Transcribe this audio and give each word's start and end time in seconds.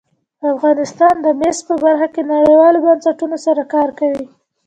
افغانستان 0.53 1.15
د 1.21 1.27
مس 1.39 1.57
په 1.69 1.73
برخه 1.83 2.07
کې 2.13 2.21
نړیوالو 2.33 2.83
بنسټونو 2.85 3.37
سره 3.45 3.61
کار 3.73 3.89
کوي. 3.99 4.25